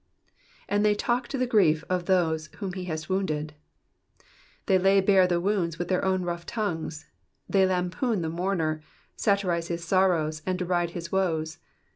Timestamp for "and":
0.67-0.83, 10.43-10.57